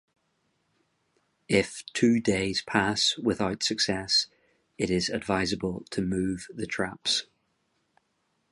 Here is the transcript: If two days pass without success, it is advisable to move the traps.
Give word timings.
If 1.47 1.83
two 1.93 2.19
days 2.19 2.63
pass 2.63 3.15
without 3.19 3.61
success, 3.61 4.25
it 4.79 4.89
is 4.89 5.09
advisable 5.09 5.85
to 5.91 6.01
move 6.01 6.47
the 6.51 6.65
traps. 6.65 7.27